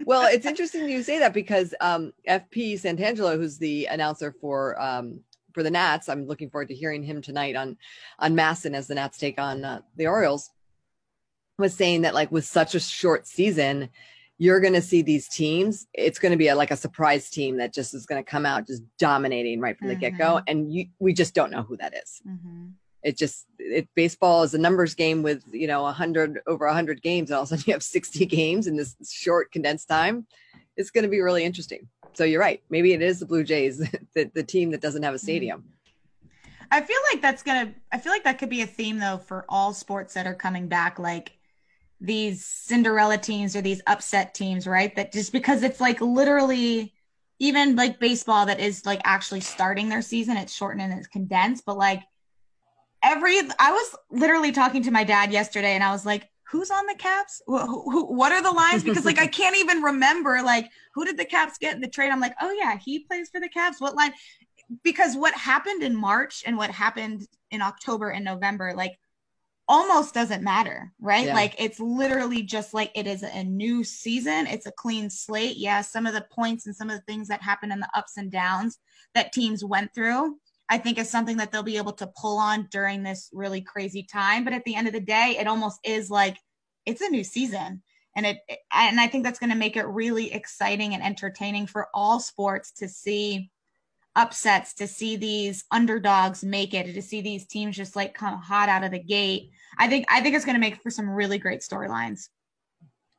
well, 0.05 0.29
it's 0.31 0.47
interesting 0.47 0.89
you 0.89 1.03
say 1.03 1.19
that 1.19 1.35
because 1.35 1.75
um, 1.81 2.13
FP 2.29 2.75
Santangelo, 2.75 3.37
who's 3.37 3.59
the 3.59 3.87
announcer 3.87 4.33
for 4.33 4.81
um, 4.81 5.21
for 5.53 5.63
the 5.63 5.71
Nats, 5.71 6.09
I'm 6.09 6.27
looking 6.27 6.51
forward 6.51 6.69
to 6.69 6.75
hearing 6.75 7.03
him 7.03 7.23
tonight 7.23 7.57
on 7.57 7.77
on 8.19 8.35
MASN 8.35 8.75
as 8.75 8.87
the 8.87 8.95
Nats 8.95 9.19
take 9.19 9.39
on 9.39 9.65
uh, 9.65 9.81
the 9.97 10.07
Orioles. 10.07 10.51
Was 11.59 11.75
saying 11.75 12.03
that 12.03 12.15
like 12.15 12.31
with 12.31 12.45
such 12.45 12.75
a 12.75 12.81
short 12.81 13.27
season, 13.27 13.89
you're 14.39 14.61
going 14.61 14.75
to 14.75 14.83
see 14.83 15.03
these 15.03 15.29
teams. 15.29 15.89
It's 15.93 16.21
going 16.21 16.31
to 16.31 16.39
be 16.39 16.49
a, 16.49 16.55
like 16.55 16.71
a 16.71 16.77
surprise 16.77 17.31
team 17.31 17.57
that 17.57 17.75
just 17.75 17.95
is 17.95 18.07
going 18.07 18.23
to 18.23 18.31
come 18.31 18.47
out 18.47 18.67
just 18.67 18.83
dominating 18.99 19.61
right 19.61 19.77
from 19.77 19.89
the 19.89 19.95
mm-hmm. 19.95 20.01
get 20.01 20.19
go, 20.19 20.41
and 20.47 20.73
you, 20.73 20.87
we 21.01 21.13
just 21.13 21.35
don't 21.35 21.51
know 21.51 21.63
who 21.63 21.77
that 21.79 21.95
is. 21.95 22.23
Mm-hmm 22.29 22.69
it 23.09 23.17
just 23.17 23.47
it 23.59 23.89
baseball 23.95 24.43
is 24.43 24.53
a 24.53 24.59
numbers 24.59 24.95
game 24.95 25.23
with 25.23 25.43
you 25.51 25.67
know 25.67 25.83
100 25.85 26.41
over 26.47 26.67
100 26.67 27.01
games 27.01 27.31
and 27.31 27.37
all 27.37 27.43
of 27.43 27.47
a 27.47 27.57
sudden 27.57 27.65
you 27.67 27.73
have 27.73 27.83
60 27.99 28.27
games 28.27 28.67
in 28.67 28.77
this 28.77 28.95
short 29.11 29.51
condensed 29.51 29.89
time. 29.89 30.27
It's 30.77 30.91
going 30.91 31.05
to 31.05 31.11
be 31.11 31.21
really 31.21 31.43
interesting. 31.43 31.89
So 32.13 32.25
you're 32.25 32.41
right. 32.41 32.63
Maybe 32.69 32.93
it 32.93 33.03
is 33.03 33.19
the 33.19 33.27
blue 33.27 33.45
jays 33.45 33.79
the, 34.15 34.31
the 34.35 34.43
team 34.43 34.71
that 34.73 34.83
doesn't 34.83 35.03
have 35.03 35.15
a 35.15 35.17
mm-hmm. 35.17 35.25
stadium. 35.25 35.65
I 36.71 36.83
feel 36.83 36.99
like 37.11 37.23
that's 37.23 37.43
gonna 37.43 37.73
i 37.93 37.99
feel 37.99 38.13
like 38.13 38.25
that 38.25 38.39
could 38.39 38.51
be 38.51 38.61
a 38.61 38.67
theme 38.67 38.99
though 38.99 39.17
for 39.17 39.47
all 39.49 39.73
sports 39.73 40.13
that 40.13 40.27
are 40.27 40.35
coming 40.35 40.69
back 40.69 40.99
like 40.99 41.33
these 41.99 42.45
cinderella 42.45 43.17
teams 43.17 43.57
or 43.57 43.63
these 43.63 43.81
upset 43.87 44.35
teams 44.35 44.67
right? 44.67 44.95
That 44.97 45.13
just 45.13 45.33
because 45.33 45.63
it's 45.63 45.81
like 45.81 46.03
literally 46.03 46.93
even 47.39 47.75
like 47.75 47.99
baseball 47.99 48.45
that 48.47 48.61
is 48.61 48.85
like 48.85 49.01
actually 49.05 49.41
starting 49.41 49.89
their 49.89 50.03
season 50.03 50.37
it's 50.37 50.53
shortened 50.53 50.83
and 50.83 50.93
it's 50.93 51.07
condensed 51.07 51.65
but 51.65 51.79
like 51.79 52.03
every 53.03 53.39
I 53.59 53.73
was 53.73 53.97
literally 54.11 54.53
talking 54.53 54.83
to 54.85 54.91
my 54.91 55.05
dad 55.05 55.33
yesterday 55.33 55.75
and 55.75 55.85
I 55.85 55.93
was 55.93 56.07
like, 56.07 56.29
who's 56.51 56.71
on 56.71 56.87
the 56.87 56.95
caps? 56.95 57.43
Who, 57.47 57.59
who, 57.59 58.07
what 58.07 58.33
are 58.33 58.43
the 58.43 58.51
lines? 58.51 58.83
Because 58.83 59.05
like 59.05 59.19
I 59.19 59.27
can't 59.39 59.57
even 59.57 59.83
remember 59.83 60.41
like 60.43 60.71
who 60.95 61.05
did 61.05 61.19
the 61.19 61.25
caps 61.25 61.59
get 61.59 61.75
in 61.75 61.81
the 61.81 61.89
trade? 61.89 62.11
I'm 62.11 62.21
like, 62.21 62.35
oh 62.41 62.51
yeah, 62.53 62.77
he 62.79 63.01
plays 63.01 63.29
for 63.31 63.41
the 63.41 63.49
caps. 63.49 63.81
What 63.81 63.95
line? 63.95 64.13
because 64.83 65.17
what 65.17 65.35
happened 65.35 65.83
in 65.83 65.97
March 65.97 66.43
and 66.47 66.57
what 66.57 66.71
happened 66.71 67.27
in 67.51 67.63
October 67.63 68.11
and 68.11 68.25
November, 68.25 68.75
like 68.77 68.99
almost 69.67 70.15
doesn't 70.15 70.43
matter, 70.43 70.93
right? 71.01 71.27
Yeah. 71.27 71.35
Like 71.35 71.55
it's 71.59 71.81
literally 71.81 72.43
just 72.43 72.75
like 72.75 72.91
it 72.95 73.07
is 73.07 73.23
a 73.23 73.45
new 73.45 73.85
season. 73.85 74.47
It's 74.47 74.67
a 74.67 74.73
clean 74.73 75.11
slate. 75.11 75.57
Yeah, 75.57 75.81
some 75.81 76.07
of 76.07 76.15
the 76.15 76.27
points 76.31 76.67
and 76.67 76.75
some 76.75 76.91
of 76.91 76.97
the 76.97 77.03
things 77.03 77.29
that 77.29 77.43
happen 77.43 77.73
in 77.73 77.81
the 77.81 77.89
ups 77.95 78.17
and 78.17 78.31
downs 78.31 78.79
that 79.15 79.33
teams 79.33 79.65
went 79.65 79.95
through, 79.95 80.39
I 80.69 80.79
think 80.79 80.99
is 80.99 81.09
something 81.09 81.39
that 81.39 81.51
they'll 81.51 81.63
be 81.63 81.79
able 81.79 81.93
to 81.95 82.13
pull 82.21 82.39
on 82.39 82.69
during 82.71 83.03
this 83.03 83.31
really 83.33 83.61
crazy 83.61 84.03
time. 84.03 84.45
But 84.45 84.53
at 84.53 84.65
the 84.65 84.75
end 84.75 84.87
of 84.87 84.93
the 84.93 85.01
day, 85.01 85.37
it 85.39 85.47
almost 85.47 85.81
is 85.85 86.11
like 86.11 86.37
it's 86.85 87.01
a 87.01 87.09
new 87.09 87.25
season. 87.25 87.83
And 88.17 88.27
it 88.27 88.39
and 88.73 89.01
I 89.01 89.07
think 89.07 89.25
that's 89.25 89.39
going 89.39 89.51
to 89.51 89.57
make 89.57 89.77
it 89.77 89.87
really 89.87 90.33
exciting 90.33 90.95
and 90.95 91.03
entertaining 91.03 91.67
for 91.67 91.89
all 91.95 92.21
sports 92.21 92.73
to 92.73 92.89
see 92.89 93.51
upsets, 94.17 94.75
to 94.75 94.89
see 94.89 95.17
these 95.17 95.65
underdogs 95.71 96.43
make 96.43 96.75
it, 96.75 96.93
to 96.93 97.03
see 97.03 97.21
these 97.21 97.47
teams 97.47 97.77
just 97.77 97.95
like 97.95 98.15
come 98.15 98.39
hot 98.39 98.69
out 98.69 98.85
of 98.85 98.91
the 98.91 98.99
gate. 98.99 99.51
I 99.79 99.89
think 99.89 100.07
I 100.11 100.21
think 100.21 100.35
it's 100.35 100.45
going 100.45 100.57
to 100.57 100.61
make 100.61 100.83
for 100.83 100.91
some 100.91 101.09
really 101.09 101.39
great 101.39 101.61
storylines. 101.61 102.29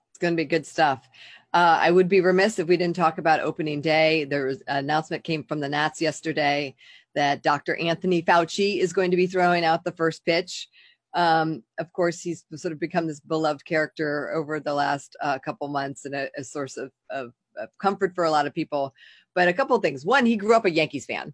It's 0.09 0.19
going 0.19 0.33
to 0.33 0.37
be 0.37 0.45
good 0.45 0.65
stuff. 0.65 1.07
Uh, 1.51 1.79
I 1.81 1.89
would 1.89 2.09
be 2.09 2.21
remiss 2.21 2.59
if 2.59 2.67
we 2.67 2.77
didn't 2.77 2.95
talk 2.95 3.17
about 3.17 3.39
opening 3.39 3.81
day. 3.81 4.25
There 4.25 4.45
was 4.45 4.61
an 4.67 4.77
announcement 4.77 5.23
came 5.23 5.43
from 5.43 5.61
the 5.61 5.69
Nats 5.69 5.99
yesterday 5.99 6.75
that 7.15 7.43
Dr. 7.43 7.75
Anthony 7.75 8.21
Fauci 8.21 8.79
is 8.79 8.93
going 8.93 9.11
to 9.11 9.17
be 9.17 9.27
throwing 9.27 9.63
out 9.63 9.83
the 9.83 9.91
first 9.91 10.25
pitch. 10.25 10.67
Um, 11.13 11.63
of 11.79 11.91
course, 11.91 12.21
he's 12.21 12.45
sort 12.55 12.71
of 12.71 12.79
become 12.79 13.07
this 13.07 13.19
beloved 13.19 13.65
character 13.65 14.31
over 14.33 14.59
the 14.59 14.73
last 14.73 15.15
uh, 15.21 15.39
couple 15.39 15.67
months 15.67 16.05
and 16.05 16.13
a, 16.13 16.29
a 16.37 16.43
source 16.43 16.77
of, 16.77 16.91
of, 17.09 17.33
of, 17.57 17.69
comfort 17.81 18.13
for 18.13 18.25
a 18.25 18.31
lot 18.31 18.45
of 18.45 18.53
people. 18.53 18.93
But 19.33 19.47
a 19.47 19.53
couple 19.53 19.75
of 19.75 19.81
things. 19.81 20.05
One, 20.05 20.25
he 20.25 20.35
grew 20.35 20.55
up 20.55 20.65
a 20.65 20.71
Yankees 20.71 21.05
fan. 21.05 21.33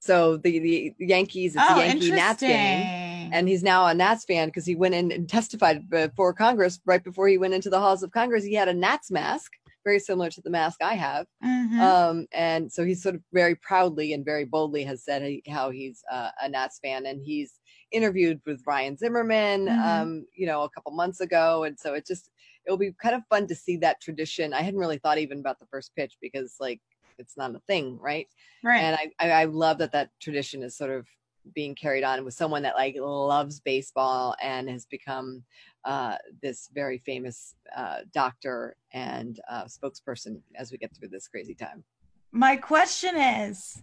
So 0.00 0.36
the, 0.36 0.58
the 0.60 0.94
Yankees, 0.98 1.56
it's 1.56 1.64
oh, 1.68 1.80
a 1.80 1.86
Yankee 1.86 2.12
Nats 2.12 2.40
game. 2.40 3.30
And 3.32 3.48
he's 3.48 3.62
now 3.62 3.86
a 3.86 3.94
Nats 3.94 4.24
fan 4.24 4.48
because 4.48 4.64
he 4.64 4.76
went 4.76 4.94
in 4.94 5.10
and 5.10 5.28
testified 5.28 5.90
before 5.90 6.32
Congress 6.32 6.80
right 6.86 7.02
before 7.02 7.28
he 7.28 7.38
went 7.38 7.54
into 7.54 7.70
the 7.70 7.80
halls 7.80 8.02
of 8.02 8.12
Congress. 8.12 8.44
He 8.44 8.54
had 8.54 8.68
a 8.68 8.74
Nats 8.74 9.10
mask, 9.10 9.52
very 9.88 10.00
similar 10.00 10.30
to 10.30 10.40
the 10.42 10.50
mask 10.50 10.82
I 10.82 10.94
have. 10.94 11.26
Mhm. 11.42 11.88
Um, 11.88 12.26
and 12.32 12.72
so 12.72 12.84
he's 12.84 13.02
sort 13.02 13.14
of 13.14 13.22
very 13.32 13.54
proudly 13.54 14.12
and 14.12 14.24
very 14.24 14.44
boldly 14.44 14.82
has 14.84 15.04
said 15.04 15.22
he, 15.22 15.42
how 15.48 15.70
he's 15.70 16.02
uh, 16.10 16.30
a 16.42 16.48
Nats 16.48 16.80
fan, 16.82 17.06
and 17.06 17.22
he's 17.22 17.60
interviewed 17.92 18.40
with 18.46 18.62
Ryan 18.66 18.96
Zimmerman, 18.96 19.70
Mhm. 19.70 19.74
um, 19.84 20.26
you 20.36 20.44
know, 20.46 20.62
a 20.62 20.70
couple 20.70 20.90
months 20.92 21.20
ago, 21.20 21.62
and 21.64 21.78
so 21.78 21.94
it 21.94 22.04
just 22.06 22.30
it'll 22.66 22.78
be 22.78 22.92
kind 23.00 23.14
of 23.14 23.22
fun 23.30 23.46
to 23.46 23.54
see 23.54 23.76
that 23.78 24.00
tradition. 24.00 24.52
I 24.52 24.62
hadn't 24.62 24.80
really 24.80 24.98
thought 24.98 25.18
even 25.18 25.38
about 25.38 25.60
the 25.60 25.66
first 25.70 25.94
pitch 25.94 26.16
because 26.20 26.56
like 26.58 26.80
it's 27.18 27.36
not 27.36 27.54
a 27.54 27.60
thing, 27.60 27.98
right? 28.00 28.28
right. 28.62 28.88
And 28.88 28.96
I, 28.96 29.12
I 29.20 29.30
I 29.42 29.44
love 29.44 29.78
that 29.78 29.92
that 29.92 30.10
tradition 30.20 30.62
is 30.64 30.76
sort 30.76 30.90
of 30.90 31.06
being 31.54 31.74
carried 31.74 32.04
on 32.04 32.24
with 32.24 32.34
someone 32.34 32.62
that 32.62 32.74
like 32.74 32.96
loves 32.98 33.60
baseball 33.60 34.34
and 34.42 34.68
has 34.68 34.86
become 34.86 35.42
uh, 35.84 36.16
this 36.42 36.70
very 36.74 36.98
famous 36.98 37.54
uh, 37.76 37.98
doctor 38.12 38.76
and 38.92 39.40
uh, 39.50 39.64
spokesperson 39.64 40.40
as 40.54 40.72
we 40.72 40.78
get 40.78 40.94
through 40.96 41.08
this 41.08 41.28
crazy 41.28 41.54
time. 41.54 41.84
My 42.32 42.56
question 42.56 43.16
is 43.16 43.82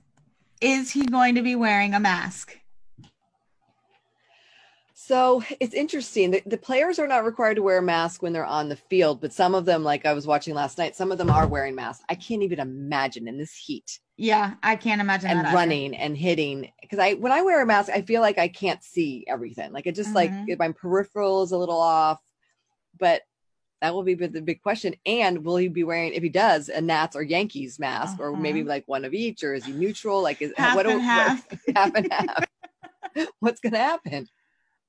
Is 0.61 0.91
he 0.91 1.05
going 1.05 1.35
to 1.35 1.41
be 1.41 1.55
wearing 1.55 1.93
a 1.93 1.99
mask? 1.99 2.59
So 4.97 5.43
it's 5.59 5.73
interesting. 5.73 6.31
The, 6.31 6.41
the 6.45 6.57
players 6.57 6.99
are 6.99 7.07
not 7.07 7.25
required 7.25 7.55
to 7.55 7.61
wear 7.61 7.79
a 7.79 7.81
mask 7.81 8.23
when 8.23 8.31
they're 8.31 8.45
on 8.45 8.69
the 8.69 8.77
field, 8.77 9.19
but 9.19 9.33
some 9.33 9.53
of 9.53 9.65
them, 9.65 9.83
like 9.83 10.05
I 10.05 10.13
was 10.13 10.25
watching 10.25 10.55
last 10.55 10.77
night, 10.77 10.95
some 10.95 11.11
of 11.11 11.17
them 11.17 11.29
are 11.29 11.45
wearing 11.47 11.75
masks. 11.75 12.05
I 12.09 12.15
can't 12.15 12.43
even 12.43 12.59
imagine 12.61 13.27
in 13.27 13.37
this 13.37 13.53
heat 13.53 13.99
Yeah, 14.15 14.53
I 14.63 14.77
can't 14.77 15.01
imagine 15.01 15.29
and 15.31 15.39
that. 15.39 15.47
either. 15.47 15.55
running 15.57 15.95
and 15.95 16.15
hitting 16.15 16.71
because 16.81 16.97
I 16.99 17.15
when 17.15 17.33
I 17.33 17.41
wear 17.41 17.61
a 17.61 17.65
mask, 17.65 17.91
I 17.93 18.03
feel 18.03 18.21
like 18.21 18.37
I 18.37 18.47
can't 18.47 18.81
see 18.81 19.25
everything. 19.27 19.73
Like 19.73 19.85
it 19.85 19.95
just 19.95 20.15
like 20.15 20.31
Mhm. 20.31 20.45
if 20.47 20.59
my 20.59 20.71
peripheral 20.71 21.43
is 21.43 21.51
a 21.51 21.57
little 21.57 21.77
off, 21.79 22.21
but 22.97 23.21
that 23.81 23.93
will 23.93 24.03
be 24.03 24.13
the 24.13 24.41
big 24.41 24.61
question. 24.61 24.95
And 25.05 25.43
will 25.43 25.57
he 25.57 25.67
be 25.67 25.83
wearing, 25.83 26.13
if 26.13 26.23
he 26.23 26.29
does, 26.29 26.69
a 26.69 26.79
Nats 26.79 27.17
or 27.17 27.21
Yankees 27.21 27.79
mask, 27.79 28.17
or 28.17 28.33
maybe 28.37 28.61
Uh-huh. 28.61 28.69
like 28.69 28.87
one 28.87 29.03
of 29.03 29.13
each, 29.13 29.43
or 29.43 29.53
is 29.53 29.65
he 29.65 29.73
neutral? 29.73 30.21
Like 30.21 30.41
is 30.41 30.53
Half 30.55 30.77
what, 30.77 30.85
and 30.85 30.95
what- 30.95 31.03
half. 31.03 31.47
half 31.75 31.93
and 31.95 32.13
half. 32.13 32.45
What's 33.41 33.59
gonna 33.59 33.77
happen? 33.77 34.27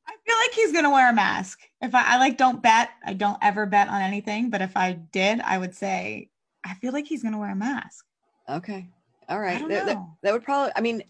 I 0.08 0.12
feel 0.24 0.36
like 0.36 0.52
he's 0.52 0.72
gonna 0.72 0.90
wear 0.90 1.10
a 1.10 1.14
mask. 1.14 1.60
If 1.82 1.94
I, 1.94 2.14
I 2.14 2.18
like 2.18 2.36
don't 2.38 2.62
bet, 2.62 2.90
I 3.04 3.12
don't 3.12 3.38
ever 3.42 3.66
bet 3.66 3.88
on 3.88 4.00
anything. 4.02 4.50
But 4.50 4.62
if 4.62 4.76
I 4.76 4.92
did, 4.92 5.40
I 5.40 5.58
would 5.58 5.74
say 5.74 6.30
I 6.64 6.74
feel 6.74 6.92
like 6.92 7.06
he's 7.06 7.22
gonna 7.22 7.38
wear 7.38 7.50
a 7.50 7.56
mask. 7.56 8.04
Okay. 8.48 8.88
All 9.28 9.38
I 9.38 9.40
right. 9.40 9.58
don't 9.58 9.68
That, 9.70 9.86
that- 9.86 10.04
that 10.22 10.32
would 10.32 10.44
probably, 10.44 10.72
I 10.76 10.80
mean, 10.80 11.02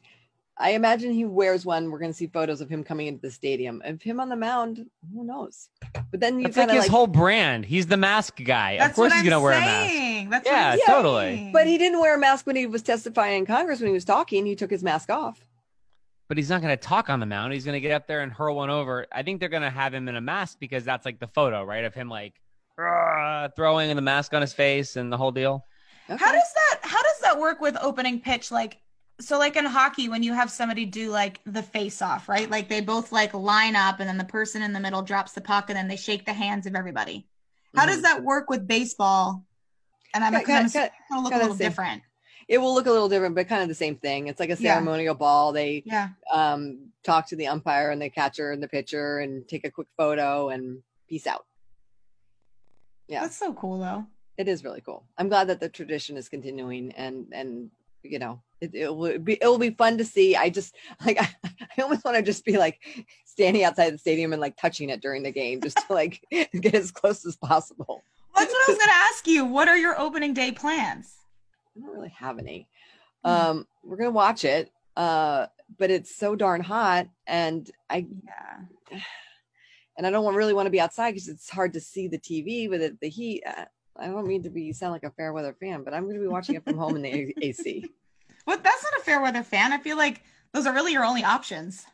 I 0.59 0.71
imagine 0.71 1.12
he 1.12 1.26
wears 1.26 1.67
one. 1.67 1.91
We're 1.91 1.99
going 1.99 2.11
to 2.12 2.17
see 2.17 2.29
photos 2.29 2.62
of 2.62 2.71
him 2.71 2.83
coming 2.83 3.09
into 3.09 3.21
the 3.21 3.31
stadium. 3.31 3.83
Of 3.85 4.00
him 4.00 4.19
on 4.21 4.31
the 4.31 4.37
mound, 4.37 4.87
who 5.12 5.23
knows? 5.23 5.69
But 6.11 6.21
then 6.21 6.38
you 6.38 6.45
That's 6.45 6.57
like 6.57 6.69
kind 6.69 6.71
of 6.71 6.76
his 6.76 6.85
like, 6.85 6.91
whole 6.97 7.07
brand. 7.07 7.67
He's 7.67 7.87
the 7.88 7.99
mask 7.99 8.43
guy. 8.43 8.79
That's 8.79 8.88
of 8.93 8.97
course 8.97 9.11
what 9.11 9.17
he's 9.17 9.21
I'm 9.21 9.29
gonna 9.38 9.43
wear 9.43 9.53
a 9.53 9.61
mask. 9.61 10.31
That's 10.31 10.47
Yeah, 10.47 10.71
what 10.71 10.81
I'm 10.88 10.95
totally. 10.97 11.25
saying. 11.37 11.53
but 11.53 11.67
he 11.67 11.76
didn't 11.76 12.00
wear 12.00 12.17
a 12.17 12.19
mask 12.19 12.47
when 12.47 12.57
he 12.57 12.65
was 12.67 12.81
testifying 12.81 13.41
in 13.41 13.45
Congress 13.45 13.81
when 13.81 13.88
he 13.88 13.93
was 13.93 14.07
talking. 14.07 14.47
He 14.47 14.57
took 14.57 14.71
his 14.71 14.83
mask 14.83 15.11
off. 15.11 15.46
But 16.28 16.37
he's 16.38 16.50
not 16.50 16.61
gonna 16.61 16.76
talk 16.76 17.09
on 17.09 17.21
the 17.21 17.26
mound. 17.26 17.52
He's 17.52 17.64
gonna 17.64 17.80
get 17.80 17.92
up 17.92 18.06
there 18.06 18.23
and 18.23 18.33
hurl 18.33 18.56
one 18.56 18.71
over. 18.71 19.06
I 19.12 19.23
think 19.23 19.38
they're 19.40 19.49
gonna 19.49 19.71
have 19.71 19.95
him 19.95 20.09
in 20.09 20.16
a 20.16 20.21
mask 20.21 20.59
because 20.59 20.85
that's 20.85 21.04
like 21.04 21.21
the 21.21 21.28
photo, 21.28 21.62
right? 21.64 21.85
Of 21.85 21.95
him 21.95 22.09
like 22.09 22.35
"Rah," 22.76 23.49
throwing 23.54 23.95
the 23.95 24.02
mask 24.02 24.35
on 24.35 24.40
his 24.40 24.52
face 24.52 24.97
and 24.97 25.12
the 25.12 25.16
whole 25.16 25.30
deal. 25.33 25.64
Okay. 26.11 26.23
How 26.25 26.33
does 26.33 26.52
that 26.54 26.78
how 26.83 27.02
does 27.02 27.21
that 27.23 27.38
work 27.38 27.61
with 27.61 27.76
opening 27.80 28.21
pitch? 28.21 28.50
Like 28.50 28.78
so 29.21 29.38
like 29.38 29.56
in 29.56 29.64
hockey 29.64 30.09
when 30.09 30.23
you 30.23 30.35
have 30.35 30.50
somebody 30.50 30.85
do 30.85 31.11
like 31.11 31.40
the 31.47 31.62
face 31.62 32.02
off, 32.02 32.28
right? 32.28 32.50
Like 32.50 32.68
they 32.68 32.80
both 32.80 33.12
like 33.12 33.33
line 33.33 33.76
up 33.76 34.00
and 34.00 34.09
then 34.09 34.18
the 34.18 34.25
person 34.25 34.62
in 34.62 34.73
the 34.73 34.80
middle 34.80 35.02
drops 35.02 35.33
the 35.33 35.40
puck 35.40 35.71
and 35.71 35.76
then 35.76 35.88
they 35.88 35.97
shake 35.97 36.26
the 36.26 36.33
hands 36.35 36.66
of 36.66 36.75
everybody. 36.75 37.26
How 37.75 37.87
does 37.87 37.99
Mhm. 37.99 38.02
that 38.02 38.23
work 38.25 38.50
with 38.50 38.66
baseball? 38.66 39.45
And 40.12 40.25
I'm 40.25 40.33
Kinda- 40.45 40.90
gonna 41.11 41.23
look 41.23 41.33
a 41.33 41.37
little 41.37 41.52
the 41.54 41.59
same. 41.59 41.68
different. 41.68 42.02
It 42.49 42.59
will 42.59 42.73
look 42.75 42.87
a 42.87 42.93
little 42.93 43.09
different, 43.09 43.35
but 43.35 43.49
kind 43.49 43.62
of 43.62 43.69
the 43.69 43.75
same 43.75 43.97
thing. 43.97 44.29
It's 44.29 44.38
like 44.38 44.50
a 44.50 44.53
Yeah. 44.53 44.75
ceremonial 44.75 45.15
ball. 45.15 45.53
They 45.53 45.83
Yeah. 45.85 46.11
um, 46.33 46.93
talk 47.03 47.26
to 47.29 47.37
the 47.37 47.49
umpire 47.49 47.91
and 47.91 48.00
the 48.00 48.09
catcher 48.11 48.53
and 48.53 48.62
the 48.62 48.69
pitcher 48.69 49.19
and 49.19 49.47
take 49.49 49.65
a 49.65 49.71
quick 49.71 49.88
photo 49.97 50.49
and 50.50 50.83
peace 51.09 51.26
out. 51.26 51.45
Yeah. 53.09 53.21
That's 53.23 53.37
so 53.37 53.53
cool 53.55 53.79
though. 53.79 54.07
it 54.37 54.49
is 54.49 54.62
really 54.65 54.81
cool. 54.83 55.03
I'm 55.17 55.29
glad 55.29 55.49
that 55.49 55.61
the 55.61 55.69
tradition 55.69 56.17
is 56.19 56.29
continuing 56.29 56.93
and 56.93 57.26
and 57.33 57.71
you 58.03 58.19
know 58.19 58.43
it, 58.61 58.75
it 58.75 58.95
will 58.95 59.19
be 59.19 59.35
it 59.41 59.47
will 59.47 59.59
be 59.59 59.71
fun 59.71 59.97
to 59.99 60.05
see. 60.05 60.37
I 60.37 60.50
just 60.50 60.76
like 61.07 61.21
I, 61.21 61.29
I 61.79 61.83
almost 61.83 62.05
want 62.05 62.17
to 62.17 62.23
just 62.23 62.45
be 62.45 62.59
like 62.59 62.79
standing 63.25 63.65
outside 63.65 63.91
the 63.95 63.99
stadium 63.99 64.33
and 64.33 64.41
like 64.43 64.57
touching 64.57 64.91
it 64.91 65.00
during 65.00 65.23
the 65.23 65.31
game 65.33 65.61
just 65.62 65.79
to 65.87 65.93
like 65.95 66.21
get 66.31 66.75
as 66.75 66.91
close 66.91 67.25
as 67.25 67.37
possible. 67.37 68.03
That's 68.37 68.53
what 68.53 68.69
I 68.69 68.73
was 68.73 68.79
gonna 68.79 68.93
ask 68.93 69.26
you. 69.26 69.45
What 69.47 69.69
are 69.69 69.76
your 69.79 69.99
opening 69.99 70.35
day 70.35 70.53
plans? 70.53 71.15
I 71.76 71.80
don't 71.80 71.95
really 71.95 72.14
have 72.16 72.38
any. 72.38 72.68
Hmm. 73.25 73.30
Um, 73.30 73.66
we're 73.83 73.97
gonna 73.97 74.11
watch 74.11 74.45
it, 74.45 74.71
uh, 74.97 75.47
but 75.78 75.90
it's 75.90 76.14
so 76.14 76.37
darn 76.37 76.62
hot, 76.62 77.09
and 77.26 77.71
I 77.90 78.06
Yeah. 78.25 79.00
and 79.97 80.06
I 80.06 80.11
don't 80.11 80.25
want, 80.25 80.37
really 80.37 80.52
want 80.52 80.66
to 80.66 80.71
be 80.71 80.80
outside 80.80 81.12
because 81.12 81.28
it's 81.28 81.49
hard 81.49 81.73
to 81.73 81.80
see 81.80 82.09
the 82.09 82.18
TV 82.18 82.68
with 82.68 82.83
it, 82.83 83.00
the 83.00 83.09
heat. 83.09 83.42
Uh, 83.47 83.64
I 83.99 84.09
don't 84.09 84.26
mean 84.26 84.42
to 84.42 84.50
be 84.50 84.73
sound 84.73 84.92
like 84.92 85.04
a 85.04 85.11
fair 85.11 85.33
weather 85.33 85.56
fan, 85.59 85.83
but 85.83 85.95
I'm 85.95 86.04
going 86.04 86.16
to 86.16 86.21
be 86.21 86.26
watching 86.26 86.54
it 86.54 86.64
from 86.64 86.76
home 86.76 86.97
in 86.97 87.02
the 87.02 87.35
AC. 87.40 87.85
Well, 88.47 88.59
that's 88.62 88.85
not 88.85 89.00
a 89.00 89.02
fair 89.02 89.21
weather 89.21 89.42
fan. 89.42 89.73
I 89.73 89.78
feel 89.78 89.97
like 89.97 90.23
those 90.52 90.66
are 90.66 90.73
really 90.73 90.92
your 90.92 91.04
only 91.04 91.25
options, 91.25 91.85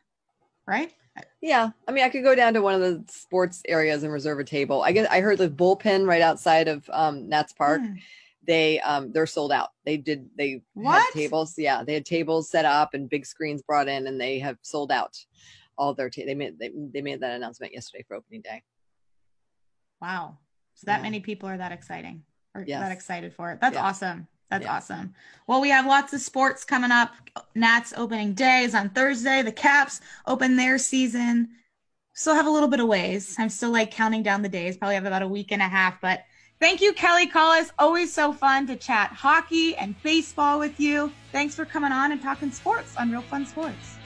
right? 0.66 0.92
Yeah, 1.40 1.70
I 1.88 1.92
mean, 1.92 2.04
I 2.04 2.10
could 2.10 2.22
go 2.22 2.34
down 2.34 2.52
to 2.54 2.60
one 2.60 2.74
of 2.74 2.82
the 2.82 3.04
sports 3.08 3.62
areas 3.66 4.02
and 4.02 4.12
reserve 4.12 4.38
a 4.38 4.44
table. 4.44 4.82
I 4.82 4.92
guess 4.92 5.08
I 5.10 5.20
heard 5.20 5.38
the 5.38 5.48
bullpen 5.48 6.06
right 6.06 6.20
outside 6.20 6.68
of 6.68 6.88
um, 6.92 7.28
Nats 7.28 7.54
Park. 7.54 7.80
Hmm. 7.80 7.94
They 8.46 8.80
um, 8.80 9.12
they're 9.12 9.26
sold 9.26 9.52
out. 9.52 9.70
They 9.84 9.96
did 9.96 10.28
they 10.37 10.62
had 10.84 11.04
tables? 11.12 11.54
Yeah, 11.56 11.84
they 11.84 11.94
had 11.94 12.04
tables 12.04 12.50
set 12.50 12.64
up 12.64 12.94
and 12.94 13.08
big 13.08 13.25
screens 13.25 13.62
brought 13.62 13.88
in, 13.88 14.06
and 14.06 14.20
they 14.20 14.38
have 14.40 14.58
sold 14.62 14.90
out 14.90 15.16
all 15.78 15.94
their. 15.94 16.11
Ta- 16.11 16.22
they 16.26 16.34
made 16.34 16.58
they, 16.58 16.70
they 16.92 17.02
made 17.02 17.20
that 17.20 17.37
announcement 17.37 17.72
yesterday 17.72 18.04
for 18.06 18.16
opening 18.16 18.40
day. 18.42 18.62
Wow. 20.00 20.38
So 20.75 20.87
that 20.87 20.99
Yeah. 20.99 21.02
many 21.02 21.20
people 21.20 21.49
are 21.49 21.56
that 21.56 21.72
exciting 21.72 22.25
or 22.54 22.64
Yes. 22.66 22.80
that 22.80 22.92
excited 22.92 23.32
for 23.34 23.52
it. 23.52 23.61
That's 23.61 23.75
Yeah. 23.75 23.84
awesome. 23.84 24.26
That's 24.50 24.64
Yeah. 24.64 24.75
awesome. 24.76 25.14
Well, 25.46 25.61
we 25.61 25.70
have 25.70 25.87
lots 25.87 26.12
of 26.12 26.20
sports 26.20 26.64
coming 26.64 26.90
up. 26.90 27.14
Nats 27.54 27.94
opening 27.96 28.34
day 28.34 28.64
is 28.64 28.75
on 28.75 28.90
Thursday. 28.90 29.42
The 29.42 29.52
Caps 29.52 30.00
open 30.26 30.56
their 30.56 30.76
season. 30.78 31.56
Still 32.14 32.34
have 32.34 32.46
a 32.46 32.50
little 32.50 32.68
bit 32.68 32.80
of 32.80 32.88
ways. 32.88 33.37
I'm 33.38 33.49
still 33.49 33.70
like 33.70 33.90
counting 33.90 34.22
down 34.22 34.42
the 34.42 34.49
days. 34.49 34.76
Probably 34.76 34.96
have 34.96 35.06
about 35.06 35.22
a 35.22 35.28
week 35.28 35.52
and 35.52 35.62
a 35.62 35.68
half. 35.68 36.00
But 36.02 36.25
thank 36.62 36.81
you, 36.81 36.92
Kelly 36.92 37.26
Collis. 37.26 37.73
Always 37.76 38.12
so 38.12 38.33
fun 38.33 38.69
to 38.69 38.76
chat 38.76 39.11
hockey 39.11 39.75
and 39.75 40.00
baseball 40.04 40.61
with 40.61 40.78
you. 40.78 41.12
Thanks 41.33 41.57
for 41.57 41.64
coming 41.64 41.90
on 41.90 42.12
and 42.12 42.23
talking 42.23 42.52
sports 42.52 42.97
on 42.97 43.11
Real 43.11 43.21
Fun 43.21 43.45
Sports. 43.45 43.97